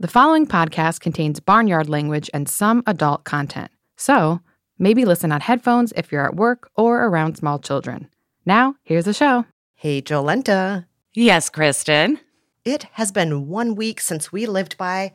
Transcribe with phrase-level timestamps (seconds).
[0.00, 3.70] The following podcast contains barnyard language and some adult content.
[3.96, 4.40] So,
[4.76, 8.08] maybe listen on headphones if you're at work or around small children.
[8.44, 9.44] Now, here's the show.
[9.76, 10.86] Hey, Jolenta.
[11.14, 12.18] Yes, Kristen.
[12.64, 15.12] It has been one week since we lived by.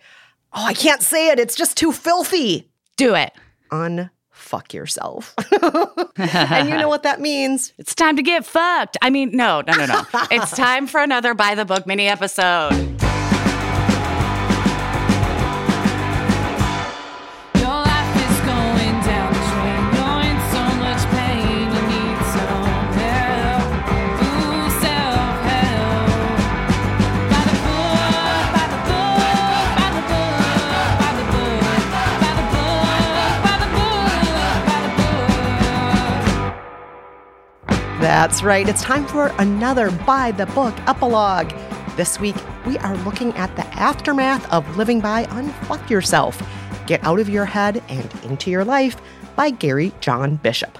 [0.54, 1.40] Oh, I can't say it.
[1.40, 2.72] It's just too filthy.
[2.96, 3.34] Do it.
[3.72, 5.36] Unfuck yourself.
[6.16, 7.74] and you know what that means.
[7.78, 8.96] It's time to get fucked.
[9.02, 10.04] I mean, no, no, no, no.
[10.32, 12.99] it's time for another By the Book mini episode.
[38.20, 38.68] That's right.
[38.68, 41.54] It's time for another By the Book epilogue.
[41.96, 42.36] This week,
[42.66, 46.38] we are looking at the aftermath of living by Unfuck Yourself.
[46.86, 48.98] Get out of your head and into your life
[49.38, 50.78] by Gary John Bishop.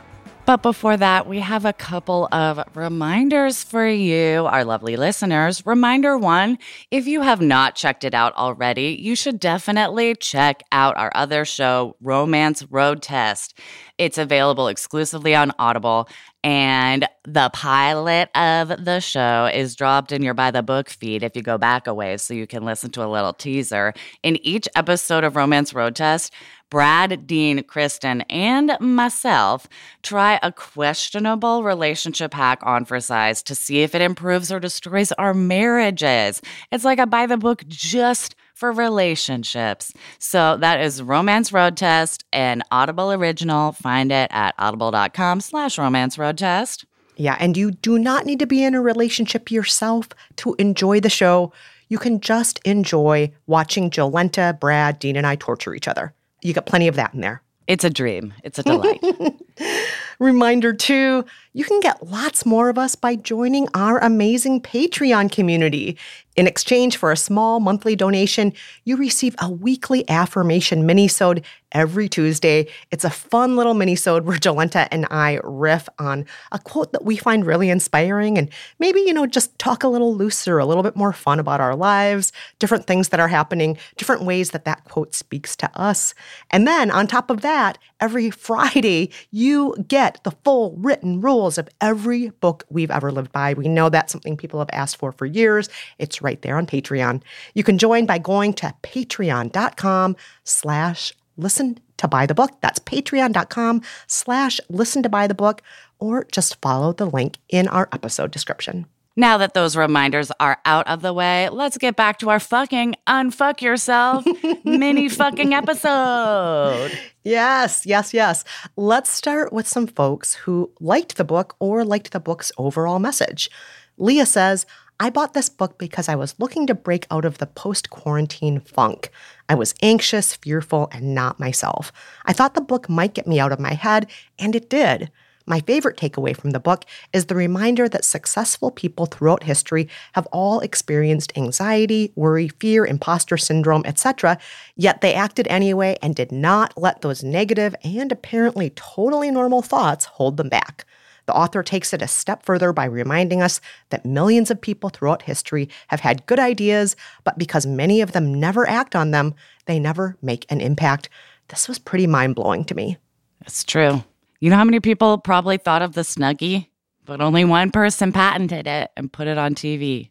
[0.50, 5.64] But before that, we have a couple of reminders for you, our lovely listeners.
[5.64, 6.58] Reminder one
[6.90, 11.46] if you have not checked it out already, you should definitely check out our other
[11.46, 13.60] show, Romance Road Test.
[14.00, 16.10] It's available exclusively on Audible.
[16.44, 21.36] And the pilot of the show is dropped in your by the book feed if
[21.36, 23.94] you go back a ways so you can listen to a little teaser.
[24.24, 26.34] In each episode of Romance Road Test,
[26.70, 29.68] Brad, Dean, Kristen, and myself
[30.04, 35.12] try a questionable relationship hack on for size to see if it improves or destroys
[35.14, 36.42] our marriages.
[36.72, 39.94] It's like a By the Book just for relationships.
[40.20, 43.72] So that is Romance Road Test, an Audible original.
[43.72, 46.86] Find it at audible.com slash romance road test.
[47.16, 51.10] Yeah, and you do not need to be in a relationship yourself to enjoy the
[51.10, 51.52] show.
[51.88, 56.14] You can just enjoy watching Jolenta, Brad, Dean, and I torture each other.
[56.42, 57.42] You got plenty of that in there.
[57.68, 58.34] It's a dream.
[58.44, 59.04] It's a delight.
[60.20, 65.98] Reminder two, you can get lots more of us by joining our amazing Patreon community.
[66.36, 68.54] In exchange for a small monthly donation,
[68.84, 72.68] you receive a weekly affirmation minisode every Tuesday.
[72.92, 77.18] It's a fun little minisode where Jolenta and I riff on a quote that we
[77.18, 78.50] find really inspiring and
[78.80, 81.76] maybe, you know, just talk a little looser, a little bit more fun about our
[81.76, 86.14] lives, different things that are happening, different ways that that quote speaks to us.
[86.52, 91.70] And then on top of that, every Friday, you get the full written rules of
[91.82, 93.54] every book we've ever lived by.
[93.54, 95.70] We know that's something people have asked for for years.
[95.98, 97.22] It's right there on Patreon.
[97.54, 102.52] You can join by going to patreon.com slash listen to by the book.
[102.62, 105.62] That's patreon.com slash listen to by the book,
[106.00, 108.86] or just follow the link in our episode description.
[109.16, 112.96] Now that those reminders are out of the way, let's get back to our fucking
[113.06, 114.26] unfuck yourself
[114.64, 116.98] mini fucking episode.
[117.24, 118.44] Yes, yes, yes.
[118.78, 123.50] Let's start with some folks who liked the book or liked the book's overall message.
[123.98, 124.66] Leah says,
[125.02, 128.60] I bought this book because I was looking to break out of the post quarantine
[128.60, 129.12] funk.
[129.48, 131.92] I was anxious, fearful, and not myself.
[132.26, 134.08] I thought the book might get me out of my head,
[134.38, 135.12] and it did.
[135.50, 140.28] My favorite takeaway from the book is the reminder that successful people throughout history have
[140.28, 144.38] all experienced anxiety, worry, fear, imposter syndrome, etc.,
[144.76, 150.06] yet they acted anyway and did not let those negative and apparently totally normal thoughts
[150.06, 150.86] hold them back.
[151.26, 153.60] The author takes it a step further by reminding us
[153.90, 158.36] that millions of people throughout history have had good ideas, but because many of them
[158.36, 159.34] never act on them,
[159.66, 161.10] they never make an impact.
[161.48, 162.98] This was pretty mind blowing to me.
[163.42, 164.04] That's true.
[164.40, 166.68] You know how many people probably thought of the Snuggie,
[167.06, 170.10] but only one person patented it and put it on TV.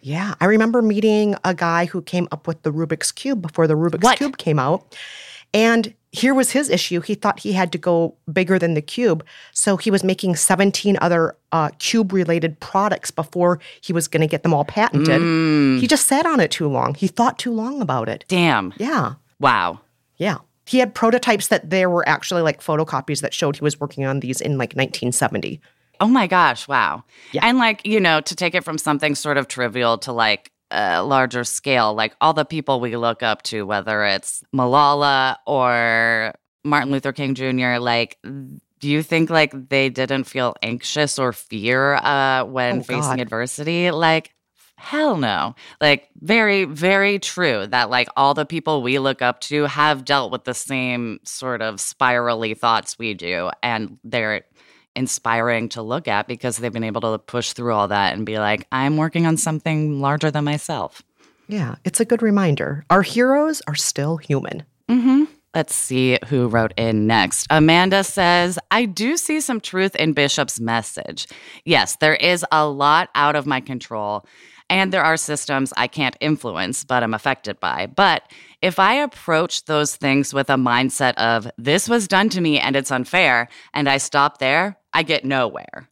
[0.00, 3.74] Yeah, I remember meeting a guy who came up with the Rubik's Cube before the
[3.74, 4.18] Rubik's What?
[4.18, 4.96] Cube came out.
[5.54, 7.00] And here was his issue.
[7.00, 9.24] He thought he had to go bigger than the cube.
[9.52, 14.26] So he was making 17 other uh, cube related products before he was going to
[14.26, 15.20] get them all patented.
[15.20, 15.80] Mm.
[15.80, 16.94] He just sat on it too long.
[16.94, 18.24] He thought too long about it.
[18.28, 18.72] Damn.
[18.78, 19.14] Yeah.
[19.40, 19.80] Wow.
[20.16, 20.38] Yeah.
[20.68, 24.20] He had prototypes that there were actually like photocopies that showed he was working on
[24.20, 25.60] these in like 1970.
[26.00, 27.04] Oh my gosh, wow.
[27.32, 27.46] Yeah.
[27.46, 31.02] And like, you know, to take it from something sort of trivial to like a
[31.02, 36.34] larger scale, like all the people we look up to, whether it's Malala or
[36.64, 41.94] Martin Luther King Jr., like, do you think like they didn't feel anxious or fear
[41.94, 43.90] uh, when Oh, facing adversity?
[43.90, 44.34] Like,
[44.78, 45.54] hell no.
[45.80, 50.32] Like, very, very true that like all the people we look up to have dealt
[50.32, 53.50] with the same sort of spirally thoughts we do.
[53.62, 54.44] And they're
[54.96, 58.38] inspiring to look at because they've been able to push through all that and be
[58.38, 61.02] like, I'm working on something larger than myself.
[61.46, 62.84] Yeah, it's a good reminder.
[62.90, 64.64] Our heroes are still human.
[64.88, 65.24] Mm-hmm.
[65.54, 67.46] Let's see who wrote in next.
[67.48, 71.26] Amanda says, I do see some truth in Bishop's message.
[71.64, 74.26] Yes, there is a lot out of my control,
[74.70, 77.86] and there are systems I can't influence, but I'm affected by.
[77.86, 78.22] But
[78.60, 82.76] if I approach those things with a mindset of, this was done to me and
[82.76, 85.88] it's unfair, and I stop there, I get nowhere.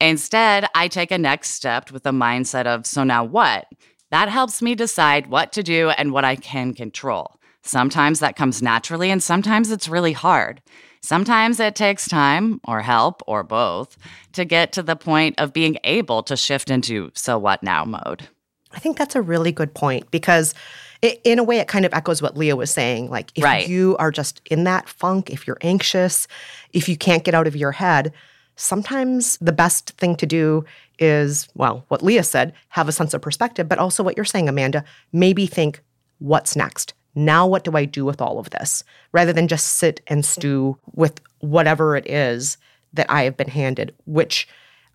[0.00, 3.66] Instead, I take a next step with a mindset of, so now what?
[4.10, 7.36] That helps me decide what to do and what I can control.
[7.62, 10.62] Sometimes that comes naturally, and sometimes it's really hard.
[11.02, 13.96] Sometimes it takes time or help or both
[14.32, 18.28] to get to the point of being able to shift into so what now mode.
[18.72, 20.54] I think that's a really good point because
[21.02, 23.08] it, in a way it kind of echoes what Leah was saying.
[23.10, 23.66] Like if Right.
[23.66, 26.28] you are just in that funk, if you're anxious,
[26.72, 28.12] if you can't get out of your head,
[28.56, 30.64] sometimes the best thing to do
[30.98, 34.48] is, well, what Leah said, have a sense of perspective, but also what you're saying,
[34.48, 35.82] Amanda, maybe think,
[36.18, 36.92] what's next?
[37.14, 38.84] Now, what do I do with all of this?
[39.12, 42.56] Rather than just sit and stew with whatever it is
[42.92, 44.48] that I have been handed, which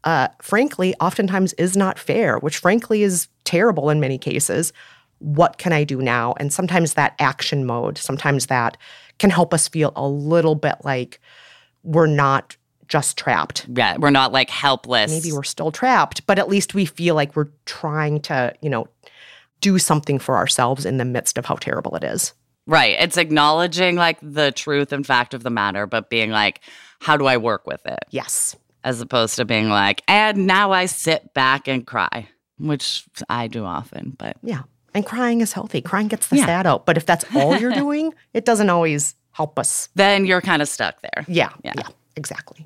[0.06, 4.72] uh, frankly, oftentimes is not fair, which frankly is terrible in many cases.
[5.18, 6.36] What can I do now?
[6.40, 8.78] And sometimes that action mode, sometimes that
[9.18, 11.20] can help us feel a little bit like
[11.84, 12.56] we're not
[12.88, 13.66] just trapped.
[13.68, 15.10] Yeah, we're not like helpless.
[15.10, 18.88] Maybe we're still trapped, but at least we feel like we're trying to, you know,
[19.62, 22.34] do something for ourselves in the midst of how terrible it is.
[22.68, 22.96] right.
[23.00, 26.62] It's acknowledging like the truth and fact of the matter, but being like,
[27.00, 28.00] how do I work with it?
[28.10, 28.56] Yes.
[28.84, 32.28] As opposed to being like, and now I sit back and cry,
[32.58, 34.64] which I do often, but Yeah.
[34.94, 35.82] And crying is healthy.
[35.82, 36.46] Crying gets the Yeah.
[36.46, 36.86] sad out.
[36.86, 40.68] But if that's all you're doing, it doesn't always help us then you're kind of
[40.70, 41.26] stuck there.
[41.28, 41.74] Yeah, Yeah.
[41.78, 42.66] yeah, exactly.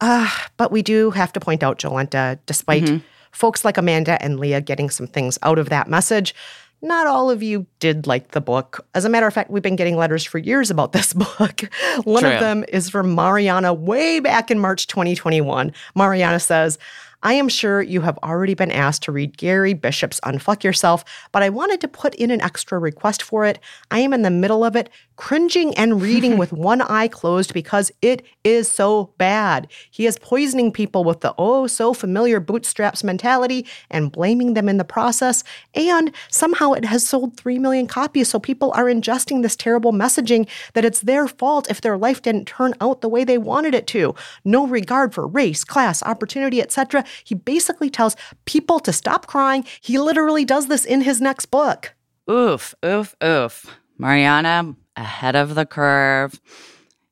[0.00, 3.02] Uh, but we do have to point out, Jolenta, despite
[3.36, 6.34] folks like Amanda and Leah getting some things out of that message,
[6.80, 8.86] not all of you did like the book.
[8.94, 11.62] As a matter of fact, we've been getting letters for years about this book.
[12.04, 12.32] One True.
[12.32, 15.72] of them is from Mariana way back in March 2021.
[15.94, 16.78] Mariana says,
[17.26, 21.42] I am sure you have already been asked to read Gary Bishop's Unfuck Yourself, but
[21.42, 23.58] I wanted to put in an extra request for it.
[23.90, 27.90] I am in the middle of it, cringing and reading with one eye closed because
[28.00, 29.66] it is so bad.
[29.90, 34.76] He is poisoning people with the oh so familiar bootstraps mentality and blaming them in
[34.76, 35.42] the process.
[35.74, 40.48] And somehow it has sold 3 million copies, so people are ingesting this terrible messaging
[40.74, 43.88] that it's their fault if their life didn't turn out the way they wanted it
[43.88, 44.14] to.
[44.44, 47.04] No regard for race, class, opportunity, etc.
[47.24, 49.64] He basically tells people to stop crying.
[49.80, 51.94] He literally does this in his next book.
[52.30, 53.78] Oof, oof, oof.
[53.98, 56.40] Mariana, ahead of the curve.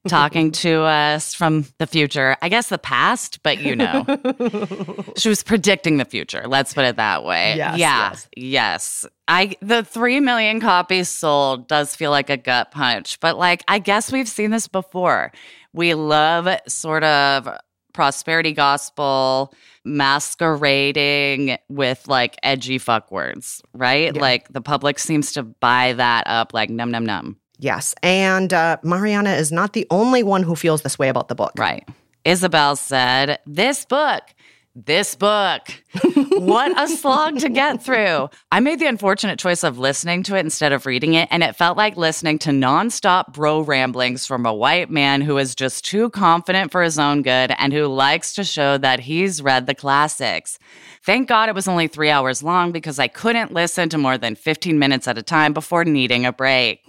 [0.08, 2.37] talking to us from the future.
[2.42, 4.04] I guess the past, but you know.
[5.16, 6.44] she was predicting the future.
[6.46, 7.56] Let's put it that way.
[7.56, 8.11] Yes, yeah.
[8.11, 8.28] yes.
[8.37, 9.06] Yes.
[9.28, 13.78] I the 3 million copies sold does feel like a gut punch, but like I
[13.78, 15.32] guess we've seen this before.
[15.73, 17.49] We love sort of
[17.94, 19.54] prosperity gospel
[19.86, 24.14] masquerading with like edgy fuck words, right?
[24.14, 24.20] Yeah.
[24.20, 27.38] Like the public seems to buy that up like num num num.
[27.58, 27.94] Yes.
[28.02, 31.52] And uh, Mariana is not the only one who feels this way about the book.
[31.56, 31.88] Right.
[32.24, 34.22] Isabel said, This book,
[34.75, 35.69] this book,
[36.33, 38.28] what a slog to get through.
[38.50, 41.54] I made the unfortunate choice of listening to it instead of reading it, and it
[41.54, 46.11] felt like listening to nonstop bro ramblings from a white man who is just too
[46.11, 50.59] confident for his own good and who likes to show that he's read the classics.
[51.04, 54.35] Thank God it was only three hours long because I couldn't listen to more than
[54.35, 56.83] 15 minutes at a time before needing a break.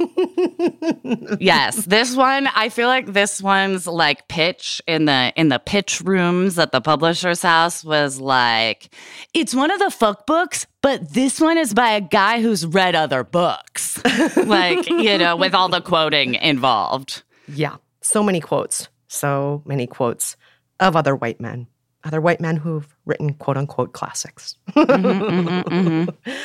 [1.39, 6.01] yes, this one I feel like this one's like pitch in the in the pitch
[6.01, 8.94] rooms at the publisher's house was like
[9.34, 12.96] it's one of the fuck books, but this one is by a guy who's read
[12.96, 14.01] other books.
[14.38, 17.24] like, you know, with all the quoting involved.
[17.48, 17.77] Yeah.
[18.01, 18.88] So many quotes.
[19.08, 20.36] So many quotes
[20.79, 21.67] of other white men,
[22.03, 24.58] other white men who've written quote unquote classics.
[24.72, 26.32] Mm-hmm, mm-hmm, mm-hmm.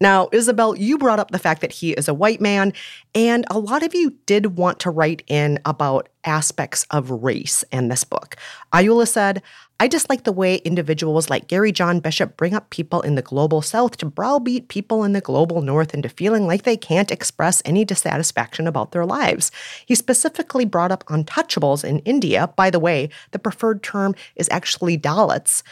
[0.00, 2.74] Now, Isabel, you brought up the fact that he is a white man,
[3.14, 7.88] and a lot of you did want to write in about aspects of race in
[7.88, 8.36] this book.
[8.74, 9.42] Ayula said,
[9.78, 13.60] I dislike the way individuals like Gary John Bishop bring up people in the global
[13.60, 17.84] south to browbeat people in the global north into feeling like they can't express any
[17.84, 19.50] dissatisfaction about their lives.
[19.84, 22.48] He specifically brought up untouchables in India.
[22.56, 25.62] By the way, the preferred term is actually Dalits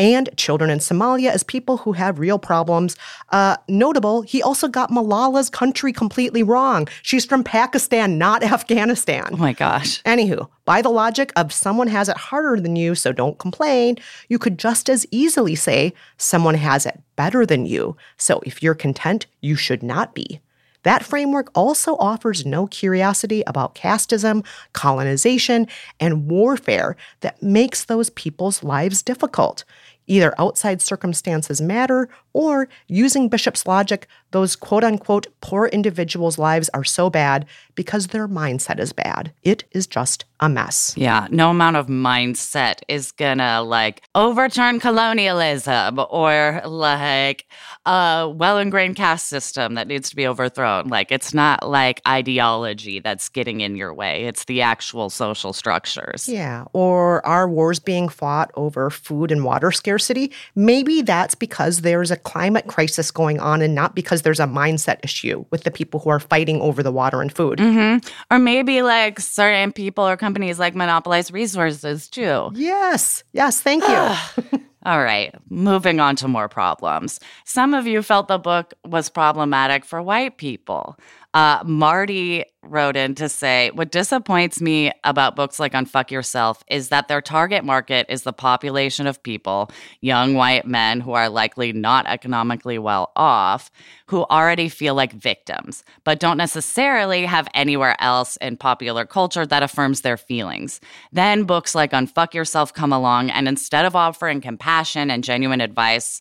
[0.00, 2.96] and children in Somalia as people who have real problems.
[3.28, 6.88] Uh, notable, he also got Malala's country completely wrong.
[7.02, 9.28] She's from Pakistan, not Afghanistan.
[9.32, 10.02] Oh my gosh.
[10.04, 13.96] Anywho, by the logic of someone has it harder than you, so don't complain,
[14.30, 17.94] you could just as easily say someone has it better than you.
[18.16, 20.40] So if you're content, you should not be.
[20.82, 25.66] That framework also offers no curiosity about casteism, colonization,
[25.98, 29.64] and warfare that makes those people's lives difficult.
[30.10, 36.84] Either outside circumstances matter, or using Bishop's logic, those quote unquote poor individuals' lives are
[36.84, 39.32] so bad because their mindset is bad.
[39.42, 40.94] It is just a mess.
[40.96, 47.46] Yeah, no amount of mindset is gonna like overturn colonialism or like
[47.86, 50.88] a well ingrained caste system that needs to be overthrown.
[50.88, 56.28] Like, it's not like ideology that's getting in your way, it's the actual social structures.
[56.28, 60.32] Yeah, or are wars being fought over food and water scarcity?
[60.54, 64.98] Maybe that's because there's a climate crisis going on and not because there's a mindset
[65.02, 67.58] issue with the people who are fighting over the water and food.
[67.58, 68.06] Mm-hmm.
[68.30, 72.50] Or maybe like certain people or companies like monopolize resources too.
[72.54, 74.60] Yes, yes, thank you.
[74.86, 77.20] All right, moving on to more problems.
[77.44, 80.96] Some of you felt the book was problematic for white people.
[81.34, 86.88] Uh, Marty wrote in to say, What disappoints me about books like Unfuck Yourself is
[86.88, 91.72] that their target market is the population of people, young white men who are likely
[91.72, 93.70] not economically well off,
[94.06, 99.62] who already feel like victims, but don't necessarily have anywhere else in popular culture that
[99.62, 100.80] affirms their feelings.
[101.12, 106.20] Then books like Unfuck Yourself come along, and instead of offering compassion and genuine advice,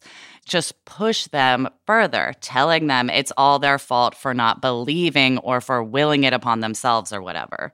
[0.49, 5.83] just push them further, telling them it's all their fault for not believing or for
[5.83, 7.71] willing upon themselves or whatever.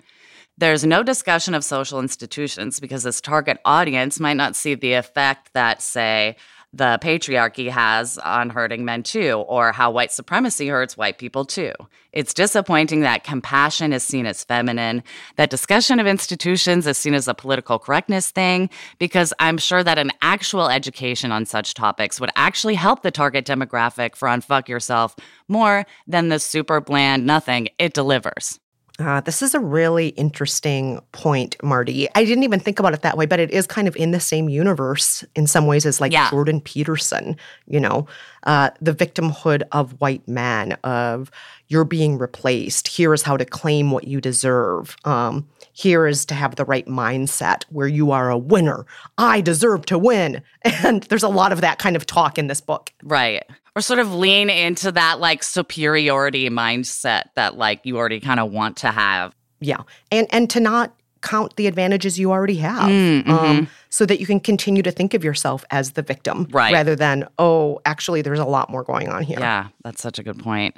[0.57, 5.51] There's no discussion of social institutions because this target audience might not see the effect
[5.53, 6.37] that, say,
[6.75, 11.71] the patriarchy has on hurting men too, or how white supremacy hurts white people too.
[12.11, 15.01] It's disappointing that compassion is seen as feminine,
[15.37, 19.97] that discussion of institutions is seen as a political correctness thing, because I'm sure that
[19.97, 25.15] an actual education on such topics would actually help the target demographic for Unfuck Yourself
[25.47, 28.59] more than the super bland nothing it delivers.
[28.97, 32.07] Uh, this is a really interesting point, Marty.
[32.15, 34.21] I didn't even think about it that way, but it is kind of in the
[34.21, 36.29] same universe in some ways as like Yeah.
[36.29, 37.35] Jordan Peterson,
[37.67, 38.07] you know,
[38.45, 41.31] uh, the victimhood of white men, of
[41.67, 42.87] you're being replaced.
[42.87, 44.95] Here is how to claim what you deserve.
[45.03, 48.85] Um, here is to have the right mindset where you are a winner.
[49.17, 50.41] I deserve to win.
[50.83, 52.91] And there's a lot of that kind of talk in this book.
[53.03, 53.43] Right.
[53.75, 58.51] Or sort of lean into that like superiority mindset that like you already kind of
[58.51, 59.35] want to have.
[59.59, 59.83] Yeah.
[60.11, 60.94] And and to not
[61.25, 62.89] count the advantages you already have.
[62.89, 66.71] Mm, Um, so that you can continue to think of yourself as the victim Right.
[66.73, 69.39] rather than, oh, actually there's a lot more going on here.
[69.39, 70.75] Yeah, that's such a good point.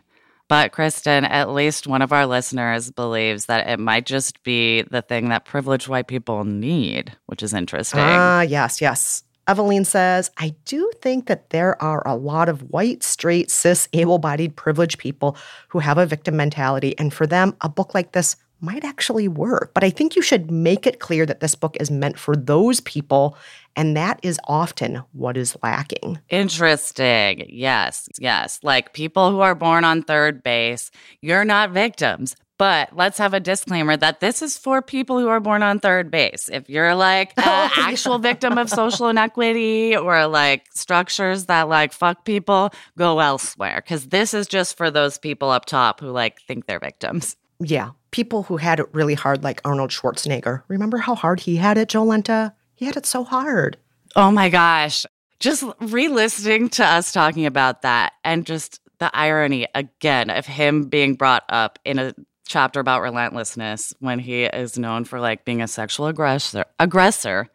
[0.50, 5.02] But Kristen, at least one of our listeners believes that it might just be the
[5.02, 8.00] thing that privileged white people need, which is interesting.
[8.02, 9.24] Ah, yes, yes.
[9.50, 14.20] Eveline says, I do think that there are a lot of white, straight, cis, able
[14.20, 15.36] bodied, privileged people
[15.70, 16.94] who have a victim mentality.
[17.00, 19.72] And for them, a book like this might actually work.
[19.74, 22.80] But I think you should make it clear that this book is meant for those
[22.82, 23.38] people.
[23.76, 26.20] And that is often what is lacking.
[26.30, 27.46] Interesting.
[27.50, 28.60] Yes, yes.
[28.64, 30.90] Like people who are born on third base,
[31.22, 32.36] you're not victims.
[32.58, 36.10] But let's have a disclaimer that this is for people who are born on third
[36.10, 36.50] base.
[36.52, 41.94] If you're like an Oh, actual victim of social inequity or like structures that like
[41.94, 43.84] fuck people, go elsewhere.
[43.88, 47.36] Cause this is just for those people up top who like think they're victims.
[47.60, 50.64] Yeah, people who had it really hard, like Arnold Schwarzenegger.
[50.68, 52.54] Remember how hard he had it, Jolenta?
[52.76, 53.78] He had it so hard.
[54.16, 55.06] Oh my gosh.
[55.40, 60.84] Just re listening to us talking about that and just the irony again of him
[60.86, 62.14] being brought up in a
[62.48, 67.50] chapter about relentlessness when he is known for like being a sexual aggressor aggressor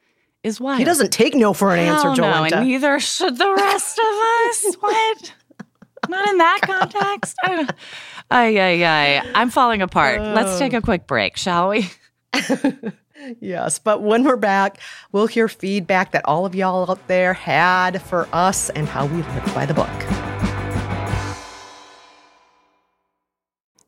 [0.45, 0.79] is wild.
[0.79, 2.53] He doesn't take no for an answer, Hell no, Jolenta.
[2.57, 4.77] and neither should the rest of us.
[4.81, 5.33] What?
[6.09, 7.37] Not in that context.
[7.43, 7.69] I-
[8.31, 9.33] Ay, ay, ay.
[9.35, 10.21] I'm falling apart.
[10.21, 10.81] Let's take a oh.
[10.81, 11.91] quick break, shall we?
[13.41, 14.81] Yes, but when we're back,
[15.13, 19.23] we'll hear feedback that all of y'all out there had for us and how we
[19.23, 19.89] lived by the book.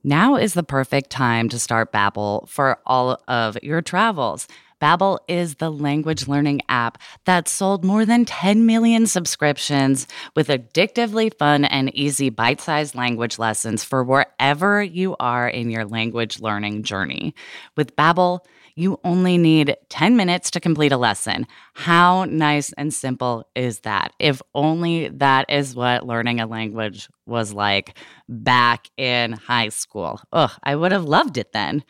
[0.04, 4.46] Now is the perfect time to start Babbel for all of your travels.
[4.84, 11.32] Babbel is the language learning app that sold more than 10 million subscriptions with addictively
[11.38, 17.34] fun and easy bite-sized language lessons for wherever you are in your language learning journey.
[17.78, 18.40] With Babbel,
[18.74, 21.46] you only need 10 minutes to complete a lesson.
[21.72, 24.12] How nice and simple is that?
[24.18, 27.96] If only that is what learning a language was like
[28.28, 30.20] back in high school.
[30.32, 31.84] Ugh, I would have loved it then.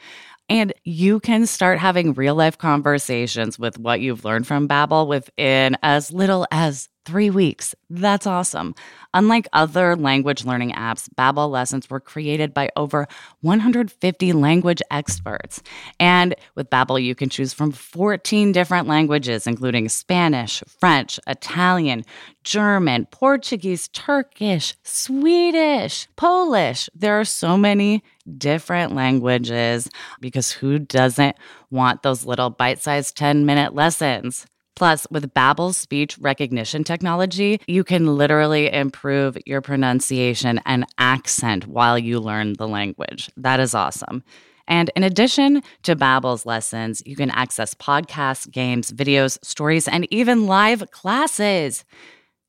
[0.55, 5.77] And you can start having real life conversations with what you've learned from Babbel within
[5.83, 7.75] as little as three weeks.
[7.91, 8.75] That's awesome.
[9.13, 13.07] Unlike other language learning apps, Babbel lessons were created by over
[13.43, 15.63] 150 language experts.
[16.01, 22.05] And with Babbel, you can choose from 14 different languages, including Spanish, French, Italian,
[22.43, 26.91] German, Portuguese, Turkish, Swedish, Polish.
[26.95, 28.03] There are so many
[28.39, 29.89] different languages
[30.21, 31.37] because who doesn't
[31.71, 34.47] want those little bite-sized 10-minute lessons?
[34.77, 41.99] Plus, with Babbel's speech recognition technology, you can literally improve your pronunciation and accent while
[41.99, 43.31] you learn the language.
[43.37, 44.25] That is awesome.
[44.67, 50.47] And in addition to Babbel's lessons, you can access podcasts, games, videos, stories, and even
[50.47, 51.85] live classes.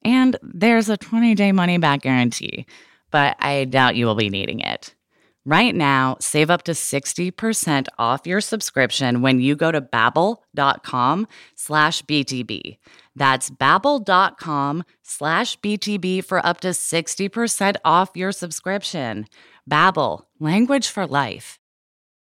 [0.04, 2.66] And there's a 20-day money-back guarantee,
[3.12, 4.95] but I doubt you will be needing it.
[5.48, 12.02] Right now, save up to 60% off your subscription when you go to babbel.com slash
[12.02, 12.78] BTB.
[13.16, 19.28] That's babbel.com slash BTB for up to 60% off your subscription.
[19.70, 21.60] Babbel, language for life.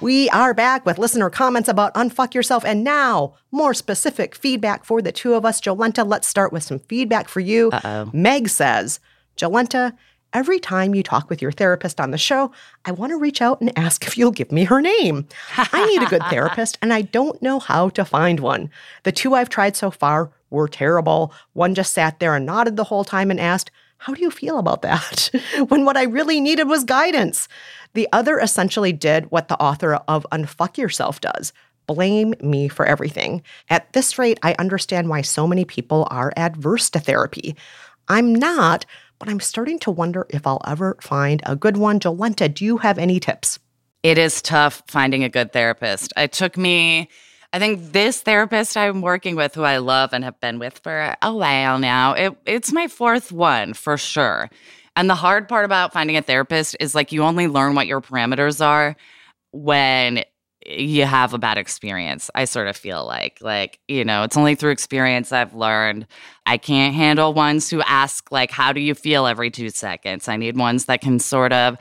[0.00, 2.64] We are back with listener comments about Unfuck Yourself.
[2.64, 5.60] And now, more specific feedback for the two of us.
[5.60, 7.70] Jolenta, let's start with some feedback for you.
[7.72, 8.10] Uh-oh.
[8.12, 9.00] Meg says,
[9.36, 9.96] Jolenta,
[10.32, 12.52] every time you talk with your therapist on the show,
[12.84, 15.26] I want to reach out and ask if you'll give me her name.
[15.56, 18.70] I need a good therapist, and I don't know how to find one.
[19.02, 21.32] The two I've tried so far were terrible.
[21.54, 24.58] One just sat there and nodded the whole time and asked, How do you feel
[24.58, 25.30] about that?
[25.68, 27.48] when what I really needed was guidance.
[27.94, 31.52] The other essentially did what the author of Unfuck Yourself does
[31.88, 33.42] blame me for everything.
[33.68, 37.56] At this rate, I understand why so many people are adverse to therapy.
[38.08, 38.86] I'm not,
[39.18, 41.98] but I'm starting to wonder if I'll ever find a good one.
[41.98, 43.58] Jolenta, do you have any tips?
[44.02, 46.12] It is tough finding a good therapist.
[46.16, 47.08] It took me,
[47.52, 51.16] I think this therapist I'm working with, who I love and have been with for
[51.22, 54.50] a while now, it, it's my fourth one for sure.
[54.96, 58.00] And the hard part about finding a therapist is like you only learn what your
[58.00, 58.96] parameters are
[59.52, 60.24] when
[60.66, 62.30] you have a bad experience.
[62.34, 66.06] I sort of feel like like, you know, it's only through experience I've learned
[66.44, 70.28] I can't handle ones who ask like how do you feel every 2 seconds.
[70.28, 71.78] I need ones that can sort of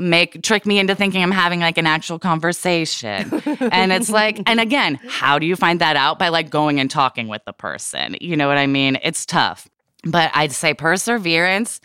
[0.00, 3.42] make trick me into thinking I'm having like an actual conversation.
[3.60, 6.90] and it's like and again, how do you find that out by like going and
[6.90, 8.16] talking with the person?
[8.20, 8.98] You know what I mean?
[9.02, 9.68] It's tough.
[10.04, 11.80] But I'd say perseverance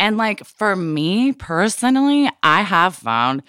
[0.00, 3.42] and like for me personally, I have found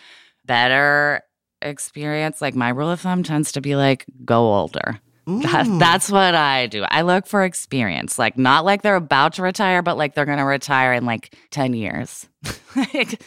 [0.46, 1.22] better
[1.62, 2.42] experience.
[2.42, 5.00] Like my rule of thumb tends to be like go older.
[5.26, 5.80] That, mm.
[5.80, 6.84] that's what I do.
[6.84, 10.38] I look for experience, like not like they're about to retire, but like they're going
[10.38, 12.28] to retire in like 10 years.
[12.76, 13.24] like,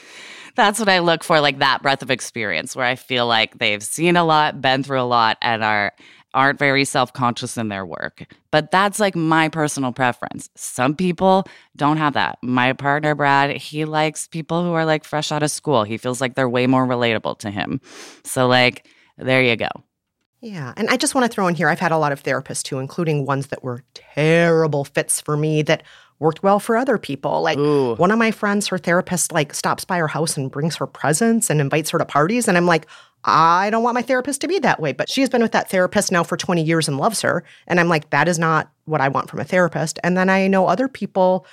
[0.56, 3.82] that's what I look for, like that breadth of experience where I feel like they've
[3.82, 5.92] seen a lot, been through a lot, and are
[6.34, 8.26] aren't very self-conscious in their work.
[8.50, 10.50] But that's like my personal preference.
[10.54, 12.38] Some people don't have that.
[12.42, 15.84] My partner Brad, he likes people who are like fresh out of school.
[15.84, 17.80] He feels like they're way more relatable to him.
[18.22, 19.70] So like there you go.
[20.42, 20.74] Yeah.
[20.76, 22.78] And I just want to throw in here I've had a lot of therapists too,
[22.78, 25.82] including ones that were terrible fits for me that
[26.18, 27.42] worked well for other people.
[27.42, 27.94] Like Ooh.
[27.96, 31.50] one of my friends, her therapist, like stops by her house and brings her presents
[31.50, 32.48] and invites her to parties.
[32.48, 32.86] And I'm like,
[33.24, 34.92] I don't want my therapist to be that way.
[34.92, 37.44] But she's been with that therapist now for 20 years and loves her.
[37.66, 39.98] And I'm like, that is not what I want from a therapist.
[40.04, 41.44] And then I know other people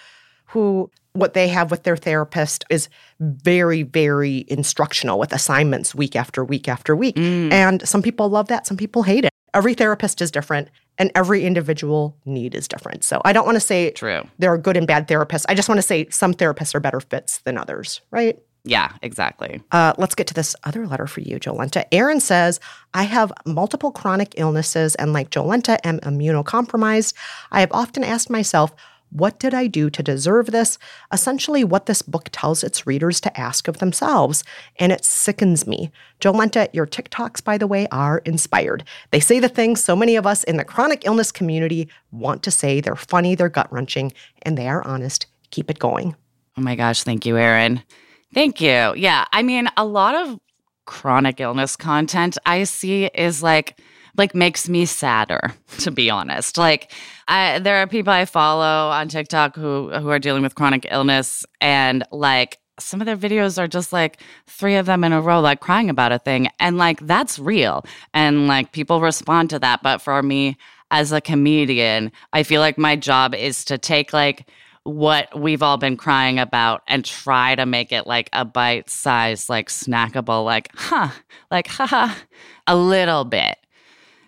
[0.46, 6.44] who what they have with their therapist is very, very instructional with assignments week after
[6.44, 7.18] week after week.
[7.18, 9.32] And some people love that, some people hate it.
[9.54, 13.04] Every therapist is different and every individual need is different.
[13.04, 14.28] So I don't want to say True.
[14.40, 15.46] there are good and bad therapists.
[15.48, 18.40] I just want to say some therapists are better fits than others, right?
[18.66, 19.62] Yeah, exactly.
[19.72, 21.84] Uh, let's get to this other letter for you, Jolenta.
[21.92, 22.62] Aaron says,
[22.94, 27.14] I have multiple chronic illnesses and, like Jolenta, am immunocompromised.
[27.52, 28.74] I have often asked myself,
[29.14, 30.78] what did I do to deserve this?
[31.12, 34.44] Essentially, what this book tells its readers to ask of themselves,
[34.78, 35.92] and it sickens me.
[36.20, 38.84] Jolenta, your TikToks, by the way, are inspired.
[39.12, 42.52] They say the things so many of us in the chronic illness community want to
[42.52, 42.82] say.
[42.82, 45.28] They're funny, they're gut wrenching, and they are honest.
[45.52, 46.16] Keep it going.
[46.58, 47.84] Oh my gosh, thank you, Erin.
[48.34, 48.96] Thank you.
[48.96, 50.40] Yeah, I mean, a lot of
[50.86, 53.80] chronic illness content I see is like
[54.18, 56.58] like makes me sadder to be honest.
[56.58, 56.92] Like
[57.28, 61.46] I there are people I follow on TikTok who who are dealing with chronic illness
[61.62, 65.40] and like some of their videos are just like three of them in a row
[65.40, 69.84] like crying about a thing and like that's real and like people respond to that
[69.84, 70.58] but for me
[70.90, 74.50] as a comedian I feel like my job is to take like
[74.84, 79.50] what we've all been crying about and try to make it like a bite size,
[79.50, 81.10] like snackable, like, huh,
[81.50, 82.14] like, haha,
[82.68, 83.58] a little bit.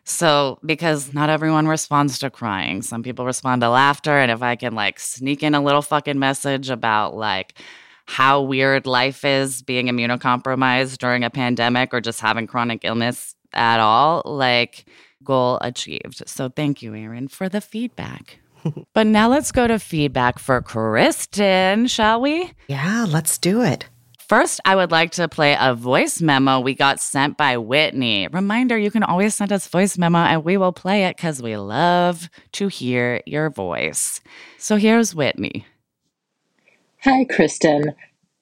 [0.08, 4.20] So, because not everyone responds to crying, some people respond to laughter.
[4.20, 7.60] And if I can like sneak in a little fucking message about like
[8.06, 13.80] how weird life is being immunocompromised during a pandemic or just having chronic illness at
[13.80, 14.86] all, like,
[15.24, 16.22] goal achieved.
[16.28, 18.40] So, thank you, Erin, for the feedback.
[18.94, 22.52] But now let's go to feedback for Kristen, shall we?
[22.68, 23.88] Yeah, let's do it.
[24.28, 28.28] First, I would like to play a voice memo we got sent by Whitney.
[28.30, 31.58] Reminder you can always send us voice memo and we will play it because we
[31.58, 34.22] love to hear your voice.
[34.58, 35.68] So here's Whitney.
[37.02, 37.94] Hi, Kristen.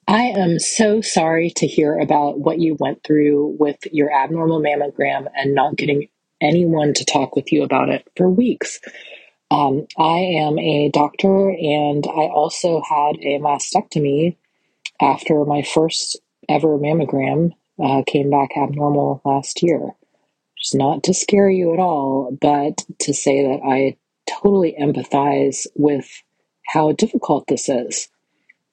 [0.08, 5.28] I am so sorry to hear about what you went through with your abnormal mammogram
[5.36, 6.08] and not getting
[6.39, 8.80] anyone to talk with you about it for weeks.
[9.52, 14.38] Um, I am a doctor and I also had a mastectomy
[15.04, 17.52] after my first ever mammogram
[17.84, 19.92] uh, came back abnormal last year.
[20.58, 23.98] Just not to scare you at all, but to say that I
[24.30, 26.10] totally empathize with
[26.66, 28.08] how difficult this is.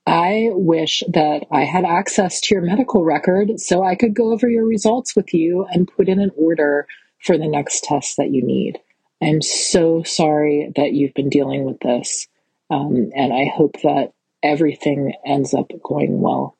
[0.07, 4.49] I wish that I had access to your medical record so I could go over
[4.49, 6.87] your results with you and put in an order
[7.19, 8.79] for the next test that you need.
[9.23, 12.29] I'm so sorry that you've been dealing with this,
[12.71, 16.57] um, and I hope that everything ends up going well.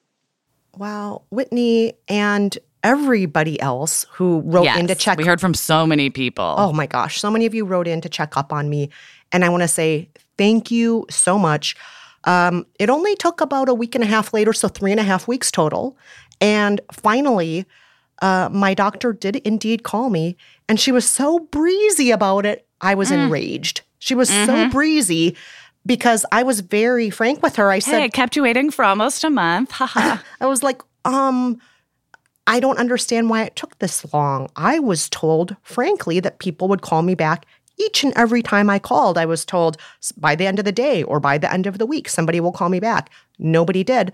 [0.77, 5.19] Wow, Whitney and everybody else who wrote in to check.
[5.19, 6.55] We heard from so many people.
[6.57, 8.91] oh my gosh, so many of you wrote in to check up on me.
[9.33, 11.77] And I want to say thank you so much.
[12.25, 15.05] Um, it only took about a week and a half later, so three and a
[15.05, 15.97] half weeks total.
[16.41, 17.67] And finally,
[18.23, 20.37] uh, my doctor did indeed call me,
[20.69, 22.67] and she was so breezy about it.
[22.81, 23.83] I was enraged.
[23.99, 25.37] She was so breezy
[25.87, 27.71] because I was very frank with her.
[27.71, 29.73] I said, hey, it kept you waiting for almost a month.
[29.73, 30.19] Haha.
[30.41, 31.61] I was like, um,
[32.47, 34.51] I don't understand why it took this long.
[34.57, 37.47] I was told, frankly, that people would call me back
[37.79, 39.17] each and every time I called.
[39.17, 39.77] I was told
[40.17, 42.53] by the end of the day or by the end of the week, somebody will
[42.53, 43.11] call me back.
[43.39, 44.13] Nobody did.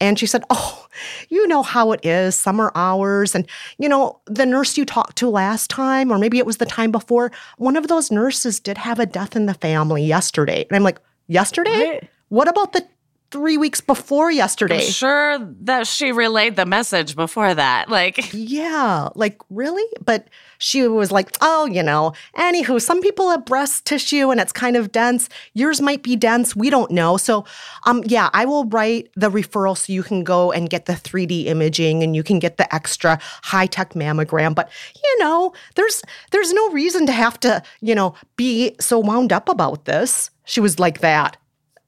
[0.00, 0.86] And she said, Oh,
[1.28, 3.34] you know how it is, summer hours.
[3.34, 6.66] And, you know, the nurse you talked to last time, or maybe it was the
[6.66, 10.66] time before, one of those nurses did have a death in the family yesterday.
[10.68, 11.94] And I'm like, Yesterday?
[11.94, 12.08] What?
[12.28, 12.86] What about the
[13.30, 14.84] three weeks before yesterday?
[14.84, 17.88] I'm sure that she relayed the message before that.
[17.88, 19.84] Like, Yeah, like really?
[20.04, 24.52] But she was like, oh, you know, anywho, some people have breast tissue and it's
[24.52, 25.28] kind of dense.
[25.52, 26.54] Yours might be dense.
[26.54, 27.16] We don't know.
[27.16, 27.44] So,
[27.84, 31.46] um, yeah, I will write the referral so you can go and get the 3D
[31.46, 34.54] imaging and you can get the extra high tech mammogram.
[34.54, 34.70] But
[35.02, 39.48] you know, there's there's no reason to have to, you know, be so wound up
[39.48, 40.30] about this.
[40.44, 41.36] She was like that.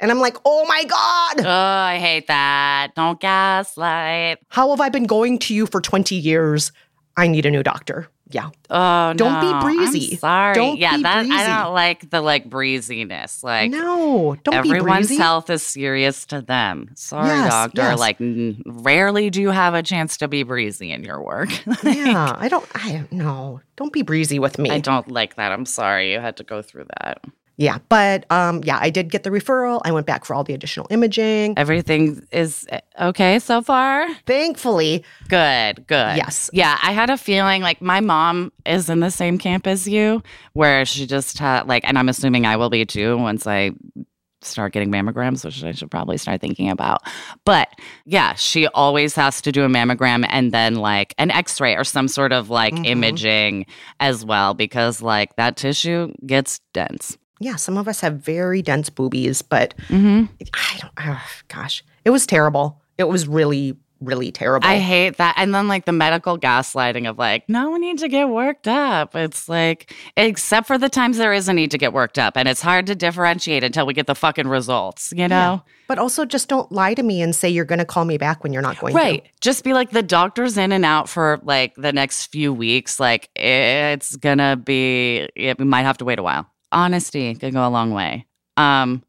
[0.01, 1.47] And I'm like, oh my God.
[1.47, 2.95] oh, I hate that.
[2.95, 4.39] Don't gaslight.
[4.49, 6.73] How have I been going to you for 20 years?
[7.17, 8.09] I need a new doctor.
[8.29, 8.51] Yeah.
[8.71, 9.15] Oh, no.
[9.15, 9.53] Don't be no.
[9.55, 10.17] I'm breezy.
[10.17, 10.55] sorry.
[10.55, 13.45] Don't yeah, be that I don't like the like breeziness.
[13.45, 14.77] Like no, don't be breezy.
[14.81, 16.91] everyone's health is serious to them.
[16.97, 17.83] Sorry, Yes, doctor.
[17.83, 17.99] yes.
[18.01, 21.51] Like n- rarely do you have a chance to be breezy in your work.
[21.85, 22.67] yeah, I don't.
[22.75, 23.61] I know.
[23.77, 24.71] Don't be breezy with me.
[24.71, 25.53] I don't like that.
[25.53, 27.23] I'm sorry you had to go through that.
[27.59, 29.81] Yeah, but um, yeah, I did get the referral.
[29.85, 31.57] I went back for all the additional imaging.
[31.57, 34.07] Everything is uh, okay so far.
[34.27, 36.17] Thankfully, Good, good.
[36.19, 36.51] Yes.
[36.53, 40.23] Yeah, I had a feeling like my mom is in the same camp as you,
[40.53, 43.71] where she just had like, and I'm assuming I will be too once I
[44.43, 47.01] start getting mammograms, which I should probably start thinking about.
[47.45, 47.69] But
[48.05, 51.85] yeah, she always has to do a mammogram and then like an x ray or
[51.85, 52.87] some sort of like Mhm.
[52.87, 53.67] imaging
[53.99, 57.17] as well, because like that tissue gets dense.
[57.39, 60.25] Yeah, some of us have very dense boobies, but Mm-hmm.
[60.55, 60.93] I don't.
[60.99, 62.81] Oh, gosh, it was terrible.
[62.99, 64.67] It was really, really terrible.
[64.69, 65.35] I hate that.
[65.37, 69.15] And then like the medical gaslighting of like, no one need to get worked up.
[69.15, 72.37] It's like, except for the times there is a need to get worked up.
[72.37, 75.63] And it's hard to differentiate until we get the fucking results, you know?
[75.89, 78.43] but also, just don't lie to me and say you're going to call me back
[78.43, 79.25] when you're not going Right.
[79.25, 79.31] to.
[79.41, 82.99] Just be like the doctor's in and out for like the next few weeks.
[82.99, 86.47] Like it's gonna be it, we might have to wait a while.
[86.73, 88.27] Honesty can go a long way.
[88.57, 89.03] Um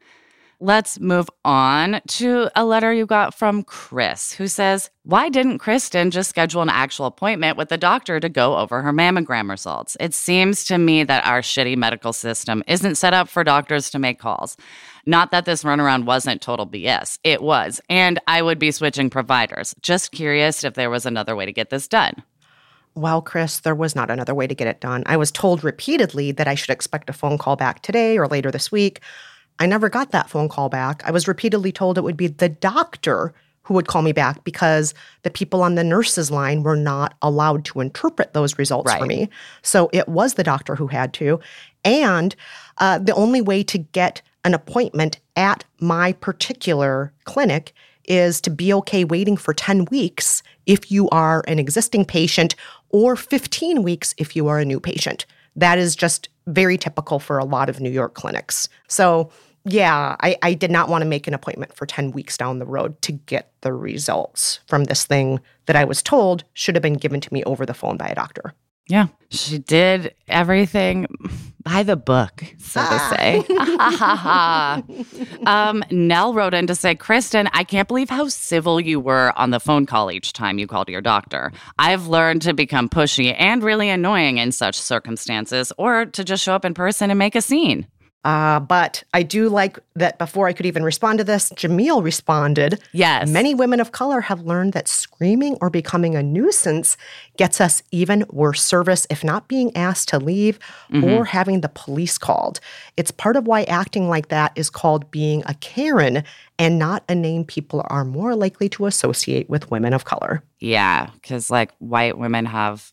[0.60, 6.10] Let's move on to a letter you got from Chris, who says, Why didn't Kristen
[6.10, 9.96] just schedule an actual appointment with the doctor to go over her mammogram results?
[10.00, 14.00] It seems to me that our shitty medical system isn't set up for doctors to
[14.00, 14.58] make calls.
[15.06, 17.80] Not that this runaround wasn't total BS, it was.
[17.88, 19.76] And I would be switching providers.
[19.84, 22.24] Just curious if there was another way to get this done.
[22.98, 25.04] Well, Chris, there was not another way to get it done.
[25.06, 28.50] I was told repeatedly that I should expect a phone call back today or later
[28.50, 29.02] this week.
[29.60, 31.04] I never got that phone call back.
[31.06, 34.96] I was repeatedly told it would be the doctor who would call me back because
[35.22, 39.30] the people on the nurses line were not allowed to interpret those results for me.
[39.62, 41.40] So it was the doctor who had to.
[41.86, 42.36] And
[42.80, 47.74] uh, the only way to get an appointment at my particular clinic
[48.08, 52.56] is to be okay waiting for 10 weeks if you are an existing patient
[52.90, 55.26] or 15 weeks if you are a new patient.
[55.56, 58.70] That is just very typical for a lot of New York clinics.
[58.88, 59.32] So,
[59.66, 62.66] yeah, I, I did not want to make an appointment for 10 weeks down the
[62.66, 66.94] road to get the results from this thing that I was told should have been
[66.94, 68.54] given to me over the phone by a doctor.
[68.88, 69.08] Yeah.
[69.30, 71.08] She did everything
[71.68, 73.44] by the book, so to say.
[75.46, 79.50] um, Nell wrote in to say, Kristen, I can't believe how civil you were on
[79.50, 81.52] the phone call each time you called your doctor.
[81.78, 86.54] I've learned to become pushy and really annoying in such circumstances, or to just show
[86.54, 87.86] up in person and make a scene.
[88.28, 92.82] Uh, but I do like that before I could even respond to this, Jamil responded.
[92.92, 93.30] Yes.
[93.30, 96.98] Many women of color have learned that screaming or becoming a nuisance
[97.38, 100.60] gets us even worse service, if not being asked to leave
[101.02, 102.60] or having the police called.
[102.98, 106.24] It's part of why acting like that is called being a Karen
[106.60, 110.44] and not a name people are more likely to associate with women of color.
[110.60, 112.92] Yeah, because like white women have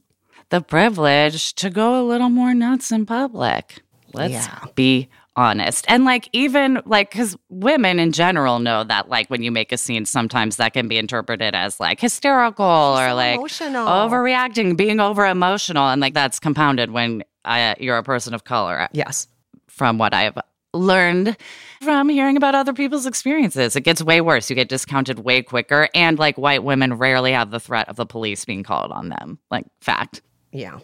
[0.51, 3.83] the privilege to go a little more nuts in public.
[4.13, 4.59] Let's Yeah.
[4.77, 5.85] be honest.
[5.89, 9.77] And like, even like, because women in general know that like when you make a
[9.77, 13.87] scene, sometimes that can be interpreted as like hysterical or so like emotional.
[13.87, 15.89] overreacting, being over emotional.
[15.89, 19.29] And like that's compounded when uh, you're a person of color Yes.
[19.69, 20.39] from what I've
[20.73, 21.37] learned
[21.83, 23.77] from hearing about other people's experiences.
[23.77, 24.49] It gets way worse.
[24.51, 25.89] You get discounted way quicker.
[25.95, 29.39] And like white women rarely have the threat of the police being called on them.
[29.51, 30.23] Like, fact.
[30.53, 30.79] Yeah.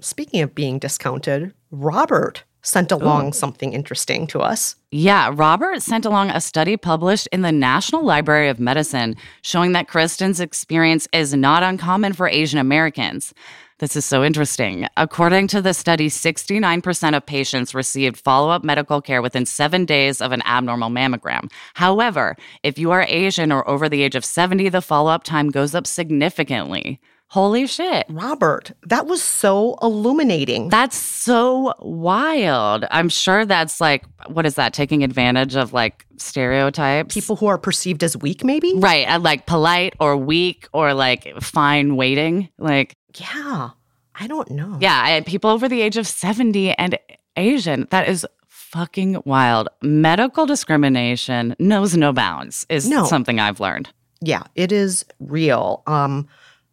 [0.00, 4.74] Speaking of being discounted, Robert sent along something interesting to us.
[4.90, 9.86] Yeah, Robert sent along a study published in the National Library of Medicine showing that
[9.86, 13.34] Kristen's experience is not uncommon for Asian Americans.
[13.80, 14.86] This is so interesting.
[14.96, 20.20] According to the study, 69% of patients received follow up medical care within seven days
[20.20, 21.50] of an abnormal mammogram.
[21.74, 25.50] However, if you are Asian or over the age of 70, the follow up time
[25.50, 27.00] goes up significantly.
[27.34, 28.06] Holy shit.
[28.08, 30.68] Robert, that was so illuminating.
[30.68, 32.84] That's so wild.
[32.92, 34.72] I'm sure that's like, what is that?
[34.72, 37.12] Taking advantage of like stereotypes?
[37.12, 38.72] People who are perceived as weak, maybe?
[38.76, 39.04] Right.
[39.08, 42.50] uh, Like polite or weak or like fine waiting.
[42.56, 43.70] Like, Yeah.
[44.14, 44.78] I don't know.
[44.80, 46.96] yeah, and people over the age of 70 and
[47.36, 47.88] Asian.
[47.90, 49.68] That is fucking wild.
[49.82, 53.06] Medical discrimination knows no bounds, is No.
[53.06, 53.88] something I've learned.
[54.20, 55.82] Yeah, it is real.
[55.88, 56.28] Um,